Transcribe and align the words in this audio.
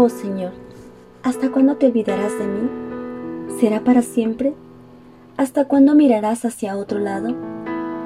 Oh 0.00 0.08
Señor, 0.08 0.52
¿hasta 1.24 1.50
cuándo 1.50 1.74
te 1.74 1.86
olvidarás 1.86 2.38
de 2.38 2.46
mí? 2.46 2.68
¿Será 3.58 3.80
para 3.80 4.02
siempre? 4.02 4.54
¿Hasta 5.36 5.64
cuándo 5.64 5.96
mirarás 5.96 6.44
hacia 6.44 6.76
otro 6.76 7.00
lado? 7.00 7.34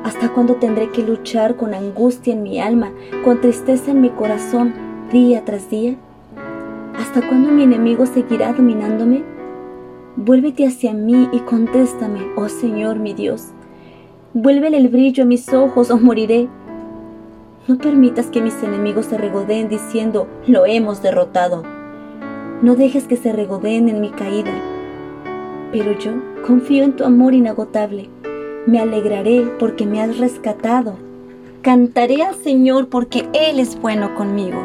¿Hasta 0.02 0.30
cuándo 0.32 0.54
tendré 0.54 0.88
que 0.88 1.02
luchar 1.02 1.54
con 1.56 1.74
angustia 1.74 2.32
en 2.32 2.44
mi 2.44 2.58
alma, 2.60 2.92
con 3.22 3.42
tristeza 3.42 3.90
en 3.90 4.00
mi 4.00 4.08
corazón, 4.08 4.72
día 5.12 5.44
tras 5.44 5.68
día? 5.68 5.96
¿Hasta 6.96 7.28
cuándo 7.28 7.50
mi 7.50 7.64
enemigo 7.64 8.06
seguirá 8.06 8.54
dominándome? 8.54 9.22
Vuélvete 10.16 10.66
hacia 10.66 10.94
mí 10.94 11.28
y 11.30 11.40
contéstame, 11.40 12.20
oh 12.36 12.48
Señor 12.48 13.00
mi 13.00 13.12
Dios. 13.12 13.48
Vuélvele 14.32 14.78
el 14.78 14.88
brillo 14.88 15.24
a 15.24 15.26
mis 15.26 15.52
ojos 15.52 15.90
o 15.90 15.98
moriré. 15.98 16.48
No 17.68 17.76
permitas 17.76 18.28
que 18.28 18.40
mis 18.40 18.62
enemigos 18.62 19.04
se 19.04 19.18
regodeen 19.18 19.68
diciendo, 19.68 20.26
lo 20.46 20.64
hemos 20.64 21.02
derrotado. 21.02 21.81
No 22.62 22.76
dejes 22.76 23.04
que 23.04 23.16
se 23.16 23.32
regodeen 23.32 23.88
en 23.88 24.00
mi 24.00 24.10
caída. 24.10 24.52
Pero 25.72 25.98
yo 25.98 26.12
confío 26.46 26.84
en 26.84 26.96
tu 26.96 27.04
amor 27.04 27.34
inagotable 27.34 28.08
me 28.66 28.78
alegraré 28.78 29.42
porque 29.58 29.86
me 29.86 30.00
has 30.00 30.18
rescatado. 30.18 30.94
Cantaré 31.62 32.22
al 32.22 32.34
Señor 32.36 32.88
porque 32.88 33.28
Él 33.32 33.58
es 33.58 33.80
bueno 33.80 34.14
conmigo. 34.14 34.58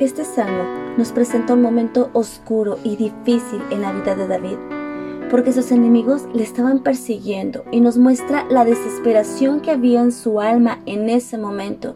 Este 0.00 0.24
salmo 0.24 0.64
nos 0.96 1.12
presenta 1.12 1.54
un 1.54 1.62
momento 1.62 2.10
oscuro 2.12 2.76
y 2.82 2.96
difícil 2.96 3.62
en 3.70 3.82
la 3.82 3.92
vida 3.92 4.16
de 4.16 4.26
David, 4.26 4.56
porque 5.30 5.52
sus 5.52 5.70
enemigos 5.70 6.26
le 6.34 6.42
estaban 6.42 6.80
persiguiendo 6.80 7.64
y 7.70 7.80
nos 7.80 7.98
muestra 7.98 8.44
la 8.50 8.64
desesperación 8.64 9.60
que 9.60 9.70
había 9.70 10.02
en 10.02 10.10
su 10.10 10.40
alma 10.40 10.80
en 10.86 11.08
ese 11.08 11.38
momento. 11.38 11.94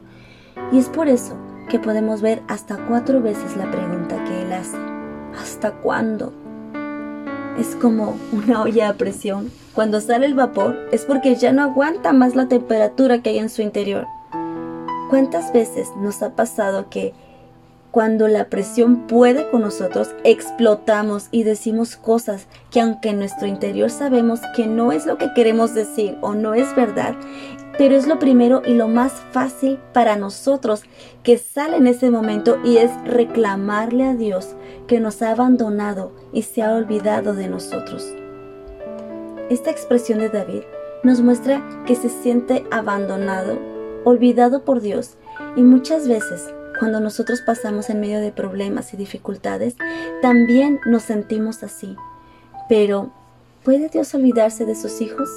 Y 0.71 0.79
es 0.79 0.89
por 0.89 1.09
eso 1.09 1.35
que 1.69 1.79
podemos 1.79 2.23
ver 2.23 2.43
hasta 2.49 2.77
cuatro 2.87 3.21
veces 3.21 3.57
la 3.57 3.71
pregunta 3.71 4.23
que 4.25 4.43
él 4.43 4.53
hace. 4.53 4.77
¿Hasta 5.39 5.73
cuándo? 5.73 6.33
es 7.59 7.75
como 7.77 8.17
una 8.33 8.63
olla 8.63 8.91
a 8.91 8.95
presión. 8.95 9.51
Cuando 9.75 10.01
sale 10.01 10.27
el 10.27 10.35
vapor 10.35 10.77
es 10.93 11.05
porque 11.05 11.35
ya 11.35 11.53
no 11.53 11.63
aguanta 11.63 12.13
más 12.13 12.35
la 12.35 12.49
temperatura 12.49 13.23
que 13.23 13.31
hay 13.31 13.39
en 13.39 13.51
su 13.51 13.63
interior. 13.63 14.07
¿Cuántas 15.11 15.53
veces 15.53 15.89
nos 15.99 16.23
ha 16.23 16.35
pasado 16.35 16.89
que 16.91 17.15
cuando 17.91 18.29
la 18.29 18.51
presión 18.51 19.07
puede 19.07 19.49
con 19.51 19.63
nosotros, 19.63 20.11
explotamos 20.23 21.29
y 21.31 21.45
decimos 21.45 21.97
cosas 21.97 22.47
que 22.71 22.81
aunque 22.81 23.11
en 23.11 23.19
nuestro 23.19 23.47
interior 23.47 23.89
sabemos 23.89 24.41
que 24.55 24.67
no 24.67 24.93
es 24.93 25.07
lo 25.07 25.17
que 25.17 25.33
queremos 25.33 25.75
decir 25.75 26.19
o 26.21 26.35
no 26.35 26.53
es 26.53 26.75
verdad, 26.77 27.15
pero 27.79 27.95
es 27.95 28.07
lo 28.07 28.19
primero 28.19 28.63
y 28.65 28.75
lo 28.75 28.89
más 28.89 29.13
fácil 29.33 29.79
para 29.93 30.17
nosotros 30.17 30.83
que 31.23 31.39
sale 31.39 31.77
en 31.77 31.87
ese 31.87 32.11
momento 32.11 32.59
y 32.65 32.79
es 32.79 32.91
reclamarle 33.05 34.05
a 34.05 34.15
Dios 34.15 34.55
que 34.87 35.01
nos 35.01 35.23
ha 35.23 35.33
abandonado 35.33 36.13
y 36.33 36.43
se 36.43 36.63
ha 36.63 36.73
olvidado 36.73 37.35
de 37.35 37.49
nosotros. 37.49 38.07
Esta 39.51 39.71
expresión 39.71 40.19
de 40.19 40.29
David 40.29 40.63
nos 41.03 41.21
muestra 41.21 41.63
que 41.87 41.95
se 41.95 42.09
siente 42.09 42.65
abandonado, 42.71 43.59
olvidado 44.05 44.65
por 44.65 44.81
Dios 44.81 45.17
y 45.57 45.63
muchas 45.63 46.09
veces 46.09 46.53
cuando 46.79 47.01
nosotros 47.01 47.41
pasamos 47.41 47.91
en 47.91 48.01
medio 48.01 48.21
de 48.21 48.33
problemas 48.33 48.93
y 48.93 48.97
dificultades, 48.97 49.77
también 50.21 50.79
nos 50.85 51.05
sentimos 51.05 51.63
así. 51.63 51.97
Pero, 52.69 53.11
¿puede 53.65 53.89
Dios 53.89 54.15
olvidarse 54.15 54.67
de 54.67 54.75
sus 54.75 55.01
hijos? 55.01 55.29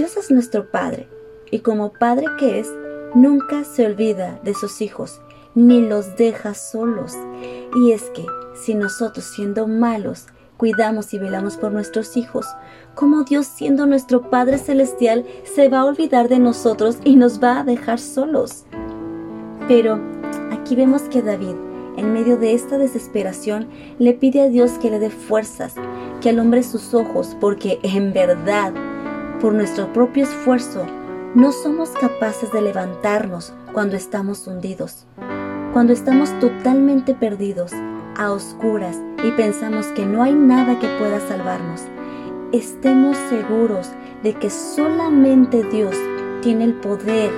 Dios 0.00 0.16
es 0.16 0.30
nuestro 0.30 0.70
Padre 0.70 1.10
y 1.50 1.58
como 1.58 1.92
Padre 1.92 2.24
que 2.38 2.58
es, 2.58 2.72
nunca 3.14 3.64
se 3.64 3.84
olvida 3.84 4.40
de 4.42 4.54
sus 4.54 4.80
hijos 4.80 5.20
ni 5.54 5.86
los 5.86 6.16
deja 6.16 6.54
solos. 6.54 7.12
Y 7.76 7.92
es 7.92 8.04
que 8.14 8.24
si 8.54 8.74
nosotros 8.74 9.26
siendo 9.26 9.66
malos 9.68 10.24
cuidamos 10.56 11.12
y 11.12 11.18
velamos 11.18 11.58
por 11.58 11.72
nuestros 11.72 12.16
hijos, 12.16 12.46
como 12.94 13.24
Dios 13.24 13.46
siendo 13.46 13.84
nuestro 13.84 14.30
Padre 14.30 14.56
Celestial 14.56 15.26
se 15.44 15.68
va 15.68 15.80
a 15.80 15.84
olvidar 15.84 16.30
de 16.30 16.38
nosotros 16.38 16.96
y 17.04 17.16
nos 17.16 17.38
va 17.38 17.60
a 17.60 17.64
dejar 17.64 17.98
solos. 17.98 18.64
Pero 19.68 20.00
aquí 20.50 20.76
vemos 20.76 21.02
que 21.10 21.20
David, 21.20 21.56
en 21.98 22.14
medio 22.14 22.38
de 22.38 22.54
esta 22.54 22.78
desesperación, 22.78 23.68
le 23.98 24.14
pide 24.14 24.40
a 24.40 24.48
Dios 24.48 24.78
que 24.80 24.90
le 24.90 24.98
dé 24.98 25.10
fuerzas, 25.10 25.74
que 26.22 26.30
alumbre 26.30 26.62
sus 26.62 26.94
ojos, 26.94 27.36
porque 27.38 27.78
en 27.82 28.14
verdad, 28.14 28.72
por 29.40 29.52
nuestro 29.54 29.92
propio 29.92 30.24
esfuerzo, 30.24 30.86
no 31.34 31.52
somos 31.52 31.90
capaces 31.90 32.52
de 32.52 32.62
levantarnos 32.62 33.52
cuando 33.72 33.96
estamos 33.96 34.46
hundidos 34.46 35.06
cuando 35.72 35.92
estamos 35.92 36.36
totalmente 36.40 37.14
perdidos, 37.14 37.72
a 38.16 38.32
oscuras 38.32 38.98
y 39.24 39.30
pensamos 39.32 39.86
que 39.88 40.04
no 40.04 40.22
hay 40.22 40.34
nada 40.34 40.78
que 40.78 40.88
pueda 40.98 41.20
salvarnos, 41.20 41.82
estemos 42.52 43.16
seguros 43.28 43.88
de 44.22 44.34
que 44.34 44.50
solamente 44.50 45.62
Dios 45.62 45.94
tiene 46.42 46.64
el 46.64 46.74
poder 46.74 47.30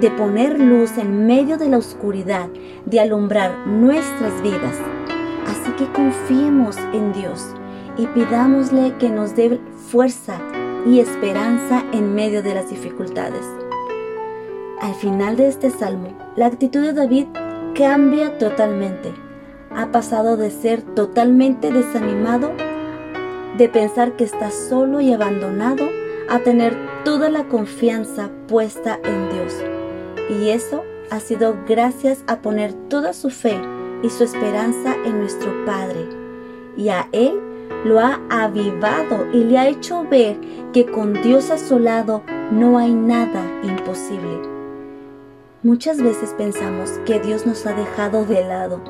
de 0.00 0.10
poner 0.10 0.60
luz 0.60 0.98
en 0.98 1.26
medio 1.26 1.56
de 1.56 1.68
la 1.68 1.78
oscuridad, 1.78 2.48
de 2.84 3.00
alumbrar 3.00 3.66
nuestras 3.66 4.42
vidas. 4.42 4.76
Así 5.46 5.70
que 5.72 5.90
confiemos 5.90 6.76
en 6.92 7.14
Dios 7.14 7.46
y 7.96 8.06
pidámosle 8.06 8.94
que 8.98 9.08
nos 9.08 9.34
dé 9.34 9.58
fuerza 9.90 10.38
y 10.86 11.00
esperanza 11.00 11.84
en 11.92 12.14
medio 12.14 12.42
de 12.42 12.54
las 12.54 12.70
dificultades. 12.70 13.44
Al 14.80 14.94
final 14.94 15.36
de 15.36 15.48
este 15.48 15.70
salmo, 15.70 16.16
la 16.36 16.46
actitud 16.46 16.80
de 16.80 16.92
David 16.92 17.26
cambia 17.74 18.38
totalmente. 18.38 19.12
Ha 19.74 19.90
pasado 19.90 20.36
de 20.36 20.50
ser 20.50 20.82
totalmente 20.82 21.72
desanimado, 21.72 22.52
de 23.58 23.68
pensar 23.68 24.12
que 24.16 24.24
está 24.24 24.50
solo 24.50 25.00
y 25.00 25.12
abandonado, 25.12 25.88
a 26.28 26.38
tener 26.40 26.76
toda 27.04 27.30
la 27.30 27.44
confianza 27.44 28.30
puesta 28.46 28.98
en 29.02 29.28
Dios. 29.30 29.54
Y 30.40 30.50
eso 30.50 30.84
ha 31.10 31.20
sido 31.20 31.56
gracias 31.68 32.22
a 32.26 32.38
poner 32.38 32.72
toda 32.88 33.12
su 33.12 33.30
fe 33.30 33.58
y 34.02 34.10
su 34.10 34.24
esperanza 34.24 34.94
en 35.04 35.20
nuestro 35.20 35.52
Padre. 35.64 36.08
Y 36.76 36.90
a 36.90 37.08
Él 37.12 37.40
lo 37.86 38.00
ha 38.00 38.20
avivado 38.28 39.26
y 39.32 39.44
le 39.44 39.58
ha 39.58 39.68
hecho 39.68 40.04
ver 40.04 40.38
que 40.72 40.86
con 40.86 41.14
Dios 41.22 41.50
a 41.50 41.58
su 41.58 41.78
lado 41.78 42.22
no 42.50 42.78
hay 42.78 42.92
nada 42.92 43.42
imposible. 43.62 44.40
Muchas 45.62 46.02
veces 46.02 46.34
pensamos 46.36 46.90
que 47.06 47.20
Dios 47.20 47.46
nos 47.46 47.66
ha 47.66 47.74
dejado 47.74 48.24
de 48.24 48.44
lado, 48.44 48.80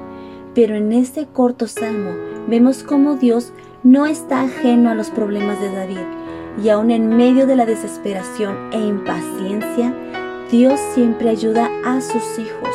pero 0.54 0.74
en 0.74 0.92
este 0.92 1.26
corto 1.26 1.66
salmo 1.66 2.10
vemos 2.48 2.82
cómo 2.82 3.16
Dios 3.16 3.52
no 3.82 4.06
está 4.06 4.42
ajeno 4.42 4.90
a 4.90 4.94
los 4.94 5.10
problemas 5.10 5.60
de 5.60 5.72
David 5.72 6.06
y 6.62 6.68
aun 6.70 6.90
en 6.90 7.16
medio 7.16 7.46
de 7.46 7.56
la 7.56 7.66
desesperación 7.66 8.72
e 8.72 8.80
impaciencia, 8.80 9.94
Dios 10.50 10.80
siempre 10.94 11.28
ayuda 11.30 11.70
a 11.84 12.00
sus 12.00 12.38
hijos. 12.38 12.74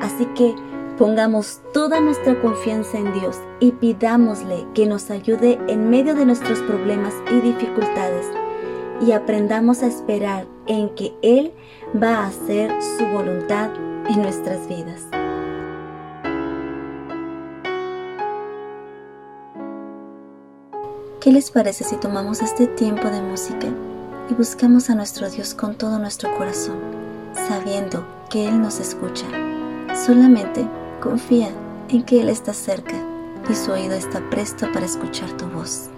Así 0.00 0.26
que 0.36 0.54
pongamos 0.96 1.60
toda 1.72 2.00
nuestra 2.00 2.40
confianza 2.40 2.98
en 2.98 3.12
Dios 3.12 3.38
y 3.60 3.72
pidámosle 3.72 4.66
que 4.74 4.86
nos 4.86 5.10
ayude 5.10 5.58
en 5.68 5.90
medio 5.90 6.14
de 6.14 6.24
nuestros 6.24 6.60
problemas 6.60 7.14
y 7.30 7.40
dificultades 7.40 8.26
y 9.00 9.12
aprendamos 9.12 9.82
a 9.82 9.86
esperar 9.86 10.46
en 10.66 10.88
que 10.94 11.14
Él 11.22 11.52
va 12.02 12.16
a 12.16 12.26
hacer 12.28 12.70
su 12.96 13.04
voluntad 13.06 13.70
en 14.08 14.22
nuestras 14.22 14.66
vidas. 14.68 15.02
¿Qué 21.20 21.32
les 21.32 21.50
parece 21.50 21.84
si 21.84 21.96
tomamos 21.96 22.40
este 22.40 22.68
tiempo 22.68 23.08
de 23.08 23.20
música 23.20 23.66
y 24.30 24.34
buscamos 24.34 24.88
a 24.90 24.94
nuestro 24.94 25.28
Dios 25.28 25.54
con 25.54 25.74
todo 25.74 25.98
nuestro 25.98 26.34
corazón, 26.38 26.78
sabiendo 27.34 28.06
que 28.30 28.48
Él 28.48 28.62
nos 28.62 28.80
escucha? 28.80 29.26
Solamente 29.94 30.66
confía 31.06 31.50
en 31.88 32.02
que 32.02 32.20
Él 32.20 32.28
está 32.28 32.52
cerca 32.52 32.96
y 33.48 33.54
su 33.54 33.70
oído 33.70 33.94
está 33.94 34.28
presto 34.28 34.66
para 34.72 34.86
escuchar 34.86 35.30
tu 35.36 35.46
voz. 35.46 35.88